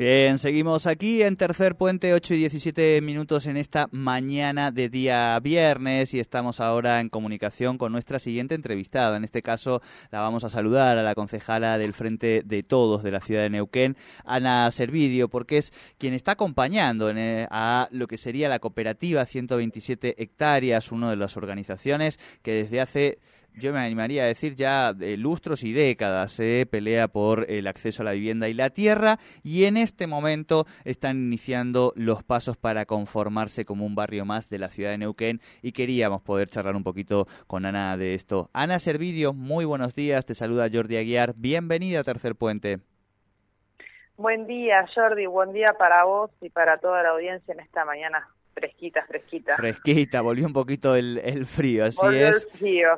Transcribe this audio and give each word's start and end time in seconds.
Bien, 0.00 0.38
seguimos 0.38 0.86
aquí 0.86 1.20
en 1.20 1.36
Tercer 1.36 1.76
Puente, 1.76 2.14
8 2.14 2.32
y 2.32 2.38
17 2.38 3.02
minutos 3.02 3.44
en 3.44 3.58
esta 3.58 3.86
mañana 3.92 4.70
de 4.70 4.88
día 4.88 5.38
viernes 5.40 6.14
y 6.14 6.20
estamos 6.20 6.58
ahora 6.58 7.00
en 7.00 7.10
comunicación 7.10 7.76
con 7.76 7.92
nuestra 7.92 8.18
siguiente 8.18 8.54
entrevistada. 8.54 9.18
En 9.18 9.24
este 9.24 9.42
caso 9.42 9.82
la 10.10 10.20
vamos 10.20 10.42
a 10.44 10.48
saludar 10.48 10.96
a 10.96 11.02
la 11.02 11.14
concejala 11.14 11.76
del 11.76 11.92
Frente 11.92 12.42
de 12.46 12.62
Todos 12.62 13.02
de 13.02 13.10
la 13.10 13.20
ciudad 13.20 13.42
de 13.42 13.50
Neuquén, 13.50 13.94
Ana 14.24 14.70
Servidio, 14.70 15.28
porque 15.28 15.58
es 15.58 15.74
quien 15.98 16.14
está 16.14 16.32
acompañando 16.32 17.10
eh, 17.10 17.46
a 17.50 17.86
lo 17.90 18.06
que 18.06 18.16
sería 18.16 18.48
la 18.48 18.58
cooperativa 18.58 19.26
127 19.26 20.22
hectáreas, 20.22 20.92
una 20.92 21.10
de 21.10 21.16
las 21.16 21.36
organizaciones 21.36 22.18
que 22.40 22.54
desde 22.54 22.80
hace 22.80 23.18
yo 23.54 23.72
me 23.72 23.80
animaría 23.80 24.22
a 24.22 24.26
decir 24.26 24.54
ya 24.54 24.92
de 24.92 25.16
lustros 25.16 25.64
y 25.64 25.72
décadas 25.72 26.32
se 26.32 26.66
pelea 26.70 27.08
por 27.08 27.46
el 27.50 27.66
acceso 27.66 28.02
a 28.02 28.04
la 28.04 28.12
vivienda 28.12 28.48
y 28.48 28.54
la 28.54 28.70
tierra 28.70 29.18
y 29.42 29.64
en 29.64 29.76
este 29.76 30.06
momento 30.06 30.64
están 30.84 31.16
iniciando 31.16 31.92
los 31.96 32.22
pasos 32.22 32.56
para 32.56 32.86
conformarse 32.86 33.64
como 33.64 33.86
un 33.86 33.94
barrio 33.94 34.24
más 34.24 34.48
de 34.48 34.58
la 34.58 34.68
ciudad 34.68 34.90
de 34.90 34.98
Neuquén 34.98 35.40
y 35.62 35.72
queríamos 35.72 36.22
poder 36.22 36.48
charlar 36.48 36.76
un 36.76 36.84
poquito 36.84 37.26
con 37.46 37.66
Ana 37.66 37.96
de 37.96 38.14
esto. 38.14 38.50
Ana 38.52 38.78
Servidio, 38.78 39.32
muy 39.32 39.64
buenos 39.64 39.94
días, 39.94 40.26
te 40.26 40.34
saluda 40.34 40.68
Jordi 40.72 40.96
Aguiar, 40.96 41.34
bienvenida 41.36 42.00
a 42.00 42.04
Tercer 42.04 42.34
Puente. 42.34 42.78
Buen 44.16 44.46
día 44.46 44.86
Jordi, 44.94 45.26
buen 45.26 45.52
día 45.52 45.74
para 45.78 46.04
vos 46.04 46.30
y 46.40 46.50
para 46.50 46.78
toda 46.78 47.02
la 47.02 47.10
audiencia 47.10 47.52
en 47.52 47.60
esta 47.60 47.84
mañana 47.84 48.28
fresquita, 48.54 49.04
fresquita. 49.06 49.56
Fresquita, 49.56 50.20
volvió 50.20 50.46
un 50.46 50.52
poquito 50.52 50.94
el, 50.96 51.46
frío, 51.46 51.84
así 51.84 52.06
es. 52.12 52.48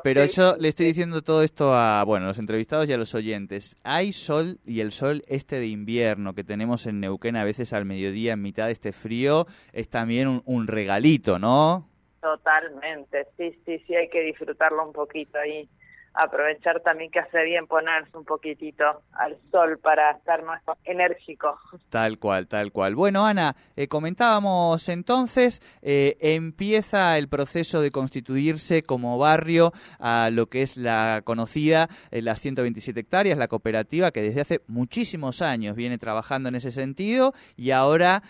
Pero 0.03 0.25
yo 0.27 0.57
le 0.59 0.69
estoy 0.69 0.87
diciendo 0.87 1.23
todo 1.23 1.43
esto 1.43 1.73
a, 1.75 2.05
bueno, 2.05 2.27
los 2.27 2.39
entrevistados 2.39 2.89
y 2.89 2.93
a 2.93 2.99
los 2.99 3.15
oyentes. 3.15 3.77
Hay 3.83 4.13
sol 4.13 4.59
y 4.65 4.81
el 4.81 4.93
sol 4.93 5.23
este 5.29 5.57
de 5.57 5.67
invierno 5.67 6.35
que 6.35 6.45
tenemos 6.45 6.87
en 6.87 7.01
Neuquén 7.01 7.37
a 7.37 7.45
veces 7.45 7.73
al 7.73 7.85
mediodía 7.85 8.33
en 8.33 8.43
mitad 8.43 8.67
de 8.67 8.73
este 8.73 8.93
frío 8.93 9.47
es 9.73 9.89
también 9.89 10.29
un, 10.29 10.43
un 10.45 10.67
regalito, 10.67 11.39
¿no? 11.39 11.89
Totalmente, 12.21 13.27
sí, 13.37 13.51
sí, 13.67 13.83
sí, 13.87 13.97
hay 13.97 14.09
que 14.09 14.21
disfrutarlo 14.23 14.87
un 14.87 14.93
poquito 14.93 15.39
ahí 15.39 15.69
aprovechar 16.15 16.81
también 16.81 17.11
que 17.11 17.21
hace 17.21 17.43
bien 17.45 17.67
ponerse 17.67 18.17
un 18.17 18.25
poquitito 18.25 18.85
al 19.13 19.37
sol 19.51 19.79
para 19.79 20.11
estar 20.13 20.43
más 20.43 20.63
enérgico. 20.85 21.59
Tal 21.91 22.19
cual, 22.19 22.47
tal 22.49 22.73
cual. 22.73 22.95
Bueno, 22.95 23.27
Ana, 23.27 23.57
eh, 23.77 23.89
comentábamos 23.89 24.89
entonces, 24.89 25.61
eh, 25.83 26.17
empieza 26.21 27.19
el 27.19 27.29
proceso 27.29 27.81
de 27.81 27.91
constituirse 27.91 28.83
como 28.83 29.19
barrio 29.19 29.73
a 29.99 30.31
lo 30.33 30.47
que 30.47 30.63
es 30.63 30.77
la 30.77 31.23
conocida, 31.25 31.89
eh, 32.11 32.23
las 32.23 32.41
127 32.41 33.01
hectáreas, 33.01 33.39
la 33.39 33.49
cooperativa 33.49 34.11
que 34.11 34.23
desde 34.23 34.41
hace 34.41 34.61
muchísimos 34.67 35.43
años 35.43 35.77
viene 35.77 35.99
trabajando 35.99 36.49
en 36.49 36.57
ese 36.57 36.73
sentido 36.73 37.33
y 37.57 37.71
ahora 37.71 38.23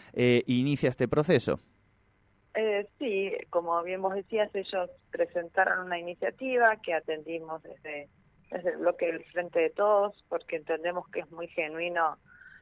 inicia 0.47 0.89
este 0.89 1.09
proceso. 1.09 1.59
Eh, 2.55 2.87
sí, 2.99 3.33
como 3.49 3.83
bien 3.83 4.03
vos 4.03 4.15
decías, 4.15 4.55
ellos 4.55 4.91
presentaron 5.11 5.87
una 5.87 5.99
iniciativa 5.99 6.77
que 6.77 6.93
atendimos 6.93 7.63
desde, 7.63 8.09
desde 8.51 8.71
el 8.71 8.77
bloque 8.79 9.07
del 9.07 9.25
Frente 9.25 9.61
de 9.61 9.71
Todos, 9.71 10.23
porque 10.29 10.57
entendemos 10.57 11.09
que 11.09 11.21
es 11.21 11.31
muy 11.31 11.49
genuino, 11.49 12.19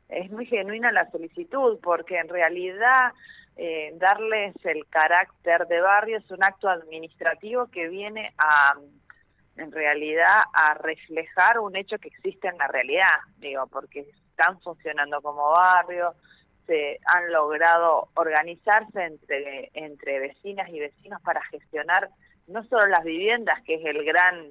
es 0.08 0.30
muy 0.30 0.46
genuina 0.46 0.92
la 0.92 1.10
solicitud, 1.10 1.80
porque 1.82 2.18
en 2.18 2.28
realidad 2.28 3.12
eh, 3.56 3.92
darles 3.96 4.54
el 4.64 4.86
carácter 4.86 5.66
de 5.66 5.80
barrio 5.80 6.18
es 6.18 6.30
un 6.30 6.42
acto 6.44 6.68
administrativo 6.68 7.66
que 7.66 7.88
viene 7.88 8.32
a, 8.38 8.74
en 9.56 9.72
realidad, 9.72 10.38
a 10.52 10.74
reflejar 10.74 11.58
un 11.58 11.74
hecho 11.74 11.98
que 11.98 12.08
existe 12.08 12.46
en 12.46 12.58
la 12.58 12.68
realidad, 12.68 13.18
digo, 13.38 13.66
porque 13.66 14.06
están 14.30 14.60
funcionando 14.60 15.20
como 15.20 15.50
barrio, 15.50 16.14
han 17.06 17.32
logrado 17.32 18.08
organizarse 18.14 19.04
entre, 19.04 19.70
entre 19.74 20.20
vecinas 20.20 20.68
y 20.70 20.80
vecinos 20.80 21.20
para 21.22 21.42
gestionar 21.44 22.10
no 22.46 22.64
solo 22.64 22.86
las 22.86 23.04
viviendas, 23.04 23.62
que 23.62 23.74
es 23.74 23.84
el 23.84 24.04
gran 24.04 24.50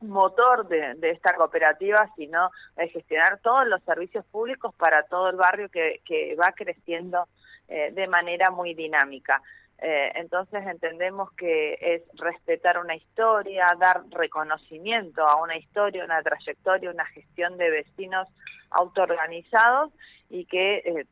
motor 0.00 0.68
de, 0.68 0.96
esta 1.10 1.34
cooperativa, 1.34 2.08
sino 2.16 2.50
de 2.76 2.88
gestionar 2.88 3.40
todos 3.40 3.66
los 3.66 3.82
servicios 3.82 4.24
públicos 4.26 4.72
para 4.76 5.02
todo 5.04 5.30
el 5.30 5.36
barrio 5.36 5.68
que, 5.68 6.00
que 6.04 6.36
va 6.36 6.52
creciendo 6.52 7.26
eh, 7.68 7.90
de 7.92 8.06
manera 8.06 8.50
muy 8.50 8.74
dinámica. 8.74 9.42
Eh, 9.78 10.12
entonces 10.14 10.64
entendemos 10.66 11.32
que 11.32 11.76
es 11.80 12.02
respetar 12.14 12.78
una 12.78 12.94
historia, 12.94 13.66
dar 13.78 14.02
reconocimiento 14.10 15.26
a 15.26 15.42
una 15.42 15.56
historia, 15.56 16.04
una 16.04 16.22
trayectoria, 16.22 16.90
una 16.90 17.06
gestión 17.06 17.56
de 17.58 17.70
vecinos 17.70 18.28
autoorganizados 18.70 19.92
y 20.30 20.46
que 20.46 20.76
eh, 20.78 21.06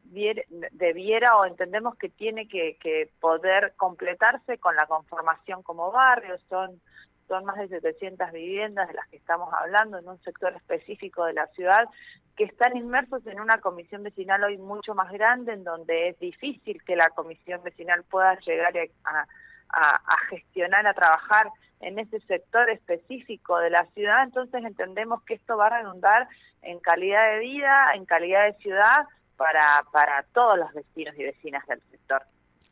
debiera 0.72 1.36
o 1.36 1.44
entendemos 1.44 1.96
que 1.96 2.08
tiene 2.08 2.48
que, 2.48 3.10
poder 3.20 3.74
completarse 3.76 4.58
con 4.58 4.74
la 4.76 4.86
conformación 4.86 5.62
como 5.62 5.92
barrio. 5.92 6.36
Son, 6.48 6.80
son 7.28 7.44
más 7.44 7.56
de 7.58 7.68
700 7.68 8.32
viviendas 8.32 8.88
de 8.88 8.94
las 8.94 9.08
que 9.08 9.16
estamos 9.16 9.52
hablando 9.52 9.98
en 9.98 10.08
un 10.08 10.20
sector 10.22 10.54
específico 10.54 11.24
de 11.24 11.34
la 11.34 11.46
ciudad 11.48 11.88
que 12.36 12.44
están 12.44 12.76
inmersos 12.76 13.26
en 13.26 13.40
una 13.40 13.60
comisión 13.60 14.02
vecinal 14.02 14.42
hoy 14.42 14.56
mucho 14.56 14.94
más 14.94 15.12
grande, 15.12 15.52
en 15.52 15.64
donde 15.64 16.08
es 16.08 16.18
difícil 16.18 16.82
que 16.82 16.96
la 16.96 17.10
comisión 17.10 17.62
vecinal 17.62 18.04
pueda 18.04 18.38
llegar 18.40 18.72
a, 19.04 19.26
a 19.74 20.18
gestionar, 20.30 20.86
a 20.86 20.94
trabajar 20.94 21.48
en 21.82 21.98
ese 21.98 22.20
sector 22.20 22.70
específico 22.70 23.58
de 23.58 23.70
la 23.70 23.84
ciudad, 23.92 24.24
entonces 24.24 24.64
entendemos 24.64 25.22
que 25.24 25.34
esto 25.34 25.56
va 25.56 25.66
a 25.66 25.82
redundar 25.82 26.28
en 26.62 26.78
calidad 26.78 27.32
de 27.32 27.40
vida, 27.40 27.84
en 27.94 28.06
calidad 28.06 28.46
de 28.46 28.54
ciudad 28.54 29.06
para, 29.36 29.84
para 29.92 30.24
todos 30.32 30.58
los 30.58 30.72
vecinos 30.72 31.14
y 31.18 31.24
vecinas 31.24 31.66
del 31.66 31.80
sector. 31.90 32.22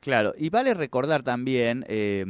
Claro, 0.00 0.32
y 0.38 0.48
vale 0.48 0.72
recordar 0.72 1.22
también 1.22 1.84
eh, 1.88 2.24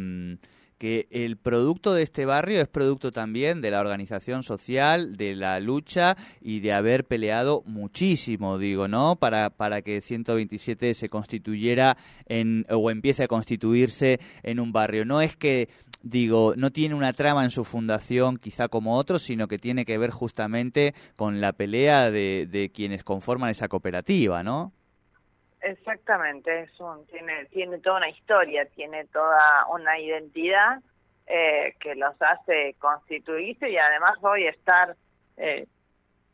que 0.80 1.06
el 1.10 1.36
producto 1.36 1.92
de 1.92 2.02
este 2.02 2.24
barrio 2.24 2.58
es 2.62 2.66
producto 2.66 3.12
también 3.12 3.60
de 3.60 3.70
la 3.70 3.80
organización 3.80 4.42
social, 4.42 5.14
de 5.14 5.36
la 5.36 5.60
lucha 5.60 6.16
y 6.41 6.60
de 6.60 6.72
haber 6.72 7.04
peleado 7.04 7.62
muchísimo, 7.66 8.56
digo, 8.56 8.88
¿no? 8.88 9.16
Para, 9.16 9.50
para 9.50 9.82
que 9.82 10.00
127 10.00 10.94
se 10.94 11.10
constituyera 11.10 11.98
en, 12.24 12.64
o 12.70 12.91
empiece 12.91 13.24
a 13.24 13.28
constituirse 13.28 14.20
en 14.42 14.58
un 14.58 14.72
barrio. 14.72 15.04
No 15.04 15.20
es 15.20 15.36
que 15.36 15.68
digo, 16.02 16.54
no 16.56 16.70
tiene 16.70 16.94
una 16.94 17.12
trama 17.12 17.44
en 17.44 17.50
su 17.50 17.64
fundación 17.64 18.36
quizá 18.38 18.68
como 18.68 18.96
otros, 18.96 19.22
sino 19.22 19.48
que 19.48 19.58
tiene 19.58 19.84
que 19.84 19.98
ver 19.98 20.10
justamente 20.10 20.94
con 21.16 21.40
la 21.40 21.52
pelea 21.52 22.10
de, 22.10 22.46
de 22.46 22.70
quienes 22.70 23.04
conforman 23.04 23.50
esa 23.50 23.68
cooperativa, 23.68 24.42
¿no? 24.42 24.72
Exactamente, 25.60 26.62
es 26.62 26.80
un, 26.80 27.04
tiene, 27.06 27.44
tiene 27.46 27.78
toda 27.78 27.98
una 27.98 28.08
historia, 28.08 28.64
tiene 28.66 29.04
toda 29.06 29.66
una 29.70 29.98
identidad 29.98 30.80
eh, 31.26 31.76
que 31.78 31.94
los 31.94 32.14
hace 32.20 32.74
constituirse 32.78 33.68
y 33.68 33.76
además 33.76 34.12
hoy 34.22 34.46
estar 34.46 34.96
eh, 35.36 35.66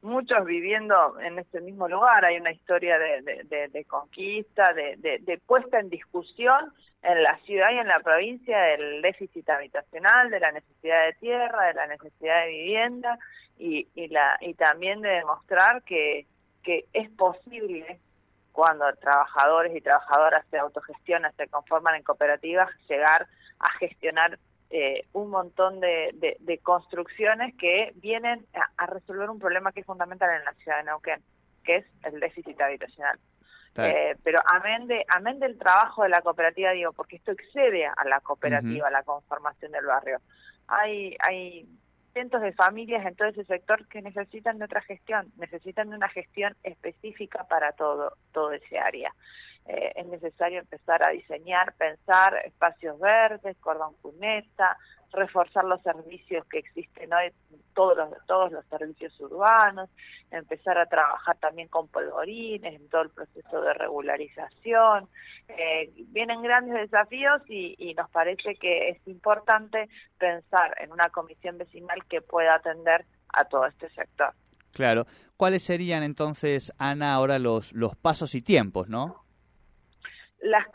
muchos 0.03 0.45
viviendo 0.45 1.19
en 1.21 1.39
este 1.39 1.61
mismo 1.61 1.89
lugar. 1.89 2.25
Hay 2.25 2.37
una 2.37 2.53
historia 2.53 2.99
de, 2.99 3.45
de, 3.45 3.69
de 3.69 3.85
conquista, 3.85 4.73
de, 4.73 5.41
puesta 5.47 5.79
en 5.79 5.91
discusión 5.91 6.73
en 7.03 7.23
la 7.23 7.39
ciudad 7.39 7.71
y 7.73 7.79
en 7.79 7.87
la 7.87 8.01
provincia 8.01 8.59
del 8.59 9.03
déficit 9.03 9.49
habitacional, 9.49 10.31
de 10.31 10.41
la 10.41 10.53
necesidad 10.53 11.07
de 11.07 11.13
tierra, 11.15 11.67
de 11.69 11.75
la 11.75 11.87
necesidad 11.87 12.45
de 12.45 12.51
vivienda 12.51 13.19
y, 13.59 13.87
y, 13.95 14.09
la, 14.09 14.37
y 14.41 14.55
también 14.55 15.01
de 15.03 15.11
demostrar 15.11 15.83
que, 15.83 16.27
que 16.63 16.87
es 16.93 17.09
posible 17.11 18.01
cuando 18.53 18.91
trabajadores 18.95 19.77
y 19.77 19.81
trabajadoras 19.81 20.45
se 20.51 20.59
autogestionan, 20.59 21.33
se 21.37 21.47
conforman 21.49 21.95
en 21.95 22.03
cooperativas, 22.03 22.71
llegar 22.89 23.27
a 23.61 23.71
gestionar 23.79 24.39
eh, 24.71 25.07
un 25.13 25.31
montón 25.31 25.81
de, 25.81 26.37
de, 26.41 26.59
construcciones 26.59 27.55
que 27.57 27.93
vienen 27.97 28.45
a, 28.77 28.87
resolver 28.87 29.31
un 29.31 29.39
problema 29.39 29.73
que 29.73 29.81
es 29.81 29.87
fundamental 29.87 30.31
en 30.31 30.45
la 30.45 30.55
ciudad 30.55 30.79
de 30.79 30.85
Neuquén, 30.85 31.23
que 31.65 31.77
es 31.77 31.87
el 32.05 32.19
déficit 32.21 32.61
habitacional. 32.61 33.19
Eh, 33.79 34.17
pero 34.25 34.41
amén, 34.47 34.87
de, 34.87 35.05
amén 35.09 35.39
del 35.39 35.59
trabajo 35.59 36.03
de 36.03 36.09
la 36.09 36.23
cooperativa, 36.23 36.71
digo, 36.71 36.93
porque 36.93 37.17
esto 37.17 37.33
excede 37.33 37.87
a 37.87 38.05
la 38.07 38.21
cooperativa, 38.21 38.89
a 38.89 38.91
la 38.91 39.03
conformación 39.03 39.73
del 39.73 39.85
barrio. 39.85 40.19
Hay, 40.67 41.15
hay 41.21 41.69
cientos 42.13 42.41
de 42.41 42.53
familias 42.55 43.05
en 43.05 43.15
todo 43.15 43.29
ese 43.29 43.45
sector 43.45 43.87
que 43.89 44.01
necesitan 44.01 44.59
de 44.59 44.65
otra 44.65 44.81
gestión, 44.81 45.31
necesitan 45.37 45.91
de 45.91 45.97
una 45.97 46.09
gestión 46.09 46.57
específica 46.63 47.45
para 47.45 47.73
todo, 47.73 48.17
todo 48.33 48.53
ese 48.53 48.79
área. 48.79 49.13
Eh, 49.69 49.93
es 49.97 50.07
necesario 50.07 50.61
empezar 50.61 51.07
a 51.07 51.11
diseñar, 51.11 51.75
pensar 51.75 52.37
espacios 52.45 52.99
verdes, 53.01 53.57
cordón 53.59 53.95
cuneta, 54.01 54.77
reforzar 55.13 55.65
los 55.65 55.83
servicios 55.83 56.47
que 56.47 56.59
existen 56.59 57.13
hoy, 57.13 57.33
todos 57.75 57.97
los, 57.97 58.27
todos 58.27 58.53
los 58.53 58.65
servicios 58.67 59.19
urbanos, 59.21 59.91
empezar 60.31 60.79
a 60.79 60.87
trabajar 60.87 61.37
también 61.39 61.69
con 61.69 61.89
polvorines 61.89 62.75
en 62.75 62.89
todo 62.89 63.03
el 63.03 63.11
proceso 63.11 63.61
de 63.61 63.75
regularización. 63.75 65.09
Eh, 65.49 65.91
vienen 66.09 66.43
grandes 66.43 66.75
desafíos 66.75 67.43
y, 67.49 67.75
y 67.79 67.95
nos 67.95 68.09
parece 68.11 68.55
que 68.55 68.91
es 68.91 69.09
importante 69.09 69.89
pensar 70.19 70.77
en 70.81 70.93
una 70.93 71.11
comisión 71.11 71.59
vecinal 71.59 72.05
que 72.09 72.21
pueda 72.21 72.55
atender 72.55 73.05
a 73.33 73.45
todo 73.45 73.67
este 73.67 73.89
sector. 73.91 74.33
Claro. 74.73 75.07
¿Cuáles 75.37 75.63
serían 75.63 76.03
entonces, 76.03 76.73
Ana, 76.79 77.15
ahora 77.15 77.39
los, 77.39 77.73
los 77.73 77.97
pasos 77.97 78.35
y 78.35 78.43
tiempos, 78.43 78.89
no? 78.89 79.26
Las 80.47 80.67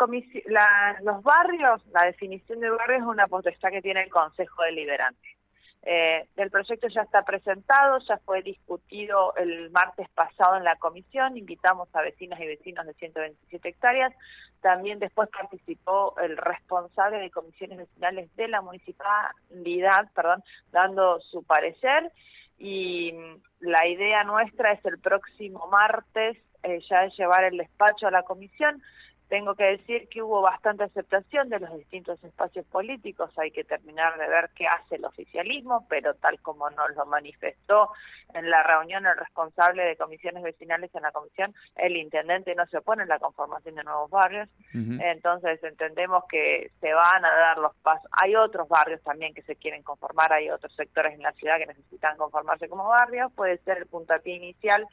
los 1.02 1.24
barrios, 1.24 1.86
la 1.88 2.06
definición 2.06 2.60
de 2.60 2.70
barrio 2.70 2.98
es 2.98 3.04
una 3.04 3.28
potestad 3.28 3.70
que 3.70 3.82
tiene 3.82 4.04
el 4.04 4.10
Consejo 4.10 4.64
Deliberante. 4.64 5.38
Eh, 5.84 6.28
el 6.36 6.52
proyecto 6.52 6.88
ya 6.90 7.02
está 7.02 7.24
presentado, 7.24 7.98
ya 8.08 8.18
fue 8.20 8.44
discutido 8.44 9.34
el 9.36 9.72
martes 9.72 10.08
pasado 10.10 10.56
en 10.58 10.64
la 10.64 10.76
comisión, 10.76 11.38
invitamos 11.38 11.90
a 11.96 12.02
vecinos 12.02 12.40
y 12.40 12.46
vecinos 12.46 12.86
de 12.86 12.94
127 12.94 13.70
hectáreas, 13.70 14.14
también 14.62 15.00
después 15.00 15.28
participó 15.30 16.14
el 16.22 16.38
responsable 16.38 17.18
de 17.18 17.32
comisiones 17.32 17.80
vecinales 17.80 18.36
de 18.36 18.48
la 18.48 18.62
municipalidad, 18.62 20.12
perdón, 20.14 20.44
dando 20.72 21.20
su 21.20 21.44
parecer. 21.44 22.12
Y 22.60 23.16
la 23.60 23.88
idea 23.88 24.24
nuestra 24.24 24.74
es 24.74 24.86
el 24.86 25.00
próximo 25.00 25.66
martes 25.72 26.38
eh, 26.62 26.80
ya 26.88 27.08
llevar 27.08 27.44
el 27.46 27.58
despacho 27.58 28.06
a 28.06 28.12
la 28.12 28.22
comisión 28.22 28.84
tengo 29.32 29.56
que 29.56 29.64
decir 29.64 30.10
que 30.10 30.22
hubo 30.22 30.42
bastante 30.42 30.84
aceptación 30.84 31.48
de 31.48 31.62
los 31.62 31.74
distintos 31.78 32.22
espacios 32.22 32.66
políticos, 32.66 33.32
hay 33.38 33.50
que 33.50 33.64
terminar 33.64 34.18
de 34.18 34.28
ver 34.28 34.50
qué 34.54 34.68
hace 34.68 34.96
el 34.98 35.06
oficialismo, 35.06 35.88
pero 35.88 36.16
tal 36.16 36.38
como 36.42 36.70
nos 36.70 36.94
lo 36.98 37.06
manifestó 37.06 37.92
en 38.34 38.50
la 38.50 38.62
reunión 38.62 39.06
el 39.06 39.16
responsable 39.16 39.84
de 39.84 39.96
comisiones 39.96 40.44
vecinales 40.44 40.94
en 40.94 41.04
la 41.04 41.14
comisión, 41.14 41.56
el 41.78 41.96
intendente 41.96 42.54
no 42.56 42.66
se 42.66 42.80
opone 42.80 43.04
a 43.04 43.06
la 43.06 43.20
conformación 43.20 43.76
de 43.76 43.86
nuevos 43.86 44.10
barrios, 44.10 44.50
entonces 44.74 45.64
entendemos 45.64 46.26
que 46.30 46.70
se 46.82 46.92
van 46.92 47.24
a 47.24 47.34
dar 47.34 47.58
los 47.58 47.74
pasos. 47.78 48.12
Hay 48.12 48.36
otros 48.36 48.68
barrios 48.68 49.02
también 49.02 49.34
que 49.34 49.44
se 49.44 49.56
quieren 49.56 49.82
conformar, 49.82 50.34
hay 50.34 50.50
otros 50.50 50.76
sectores 50.76 51.14
en 51.14 51.22
la 51.22 51.32
ciudad 51.32 51.58
que 51.58 51.68
necesitan 51.68 52.18
conformarse 52.18 52.68
como 52.68 52.90
barrios, 52.90 53.32
puede 53.32 53.60
ser 53.60 53.78
el 53.78 53.86
puntapié 53.86 54.36
inicial 54.36 54.86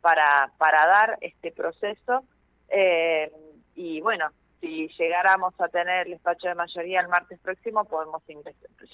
para, 0.00 0.52
para 0.58 0.86
dar 0.86 1.18
este 1.22 1.50
proceso. 1.50 2.22
Eh, 2.68 3.32
y 3.74 4.00
bueno, 4.00 4.30
si 4.60 4.88
llegáramos 4.98 5.58
a 5.58 5.68
tener 5.68 6.06
el 6.06 6.12
despacho 6.12 6.48
de 6.48 6.54
mayoría 6.54 7.00
el 7.00 7.08
martes 7.08 7.38
próximo, 7.40 7.84
podemos 7.84 8.22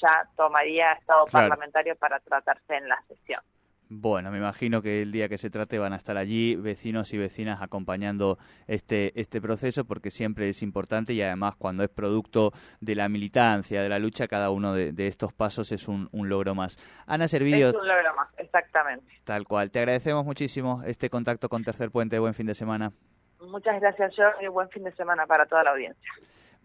ya 0.01 0.29
tomaría 0.37 0.93
estado 0.93 1.25
parlamentario 1.27 1.97
para 1.97 2.21
tratarse 2.21 2.77
en 2.77 2.89
la 2.89 3.03
sesión. 3.09 3.41
Bueno, 3.89 4.33
me 4.33 4.39
imagino 4.39 4.83
que 4.83 5.03
el 5.03 5.13
día 5.13 5.29
que 5.29 5.39
se 5.39 5.49
trate 5.49 5.79
van 5.79 5.93
a 5.93 5.97
estar 5.97 6.17
allí 6.17 6.57
vecinos 6.57 7.13
y 7.13 7.19
vecinas 7.19 7.63
acompañando 7.63 8.37
este, 8.67 9.13
este 9.21 9.41
proceso 9.41 9.85
porque 9.85 10.11
siempre 10.11 10.49
es 10.49 10.63
importante 10.63 11.13
y 11.13 11.23
además 11.23 11.55
cuando 11.55 11.85
es 11.85 11.89
producto 11.89 12.51
de 12.81 12.97
la 12.97 13.09
militancia, 13.09 13.83
de 13.83 13.89
la 13.89 14.01
lucha, 14.01 14.27
cada 14.27 14.51
uno 14.51 14.73
de, 14.75 15.07
estos 15.07 15.33
pasos 15.33 15.71
es 15.71 15.87
un, 15.87 16.09
un, 16.11 16.29
logro 16.29 16.57
más. 16.57 16.79
Ana 17.07 17.29
Servidio. 17.29 17.69
Es 17.69 17.75
un 17.75 17.87
logro 17.87 18.13
más, 18.17 18.29
exactamente. 18.39 19.07
Tal 19.23 19.47
cual. 19.47 19.71
Te 19.71 19.79
agradecemos 19.79 20.25
muchísimo 20.25 20.83
este 20.85 21.09
contacto 21.09 21.49
con 21.49 21.63
Tercer 21.63 21.93
Puente. 21.93 22.19
Buen 22.19 22.35
fin 22.35 22.47
de 22.47 22.57
semana. 22.57 22.91
Muchas 23.47 23.81
gracias, 23.81 24.15
George, 24.15 24.45
y 24.45 24.49
buen 24.49 24.69
fin 24.71 24.85
de 24.85 24.93
semana 24.93 25.27
para 25.27 25.47
toda 25.47 25.65
la 25.65 25.71
audiencia. 25.71 26.13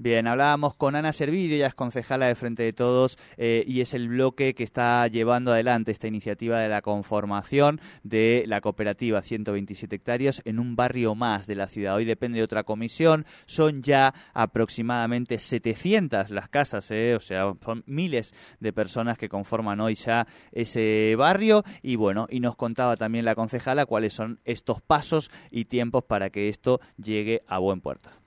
Bien, 0.03 0.25
hablábamos 0.25 0.73
con 0.73 0.95
Ana 0.95 1.13
Servidio, 1.13 1.57
ella 1.57 1.67
es 1.67 1.75
concejala 1.75 2.25
de 2.25 2.33
Frente 2.33 2.63
de 2.63 2.73
Todos 2.73 3.19
eh, 3.37 3.63
y 3.67 3.81
es 3.81 3.93
el 3.93 4.09
bloque 4.09 4.55
que 4.55 4.63
está 4.63 5.05
llevando 5.05 5.51
adelante 5.51 5.91
esta 5.91 6.07
iniciativa 6.07 6.57
de 6.57 6.69
la 6.69 6.81
conformación 6.81 7.79
de 8.01 8.43
la 8.47 8.61
cooperativa 8.61 9.21
127 9.21 9.97
hectáreas 9.97 10.41
en 10.43 10.57
un 10.57 10.75
barrio 10.75 11.13
más 11.13 11.45
de 11.45 11.53
la 11.53 11.67
ciudad. 11.67 11.97
Hoy 11.97 12.05
depende 12.05 12.39
de 12.39 12.43
otra 12.43 12.63
comisión, 12.63 13.27
son 13.45 13.83
ya 13.83 14.15
aproximadamente 14.33 15.37
700 15.37 16.31
las 16.31 16.49
casas, 16.49 16.89
eh, 16.89 17.13
o 17.15 17.19
sea, 17.19 17.53
son 17.63 17.83
miles 17.85 18.33
de 18.59 18.73
personas 18.73 19.19
que 19.19 19.29
conforman 19.29 19.81
hoy 19.81 19.93
ya 19.93 20.25
ese 20.51 21.13
barrio 21.15 21.63
y 21.83 21.95
bueno, 21.95 22.25
y 22.27 22.39
nos 22.39 22.55
contaba 22.55 22.97
también 22.97 23.23
la 23.23 23.35
concejala 23.35 23.85
cuáles 23.85 24.13
son 24.13 24.39
estos 24.45 24.81
pasos 24.81 25.29
y 25.51 25.65
tiempos 25.65 26.05
para 26.05 26.31
que 26.31 26.49
esto 26.49 26.81
llegue 26.97 27.43
a 27.45 27.59
buen 27.59 27.81
puerto. 27.81 28.20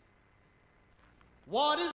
What 1.46 1.78
is 1.78 1.92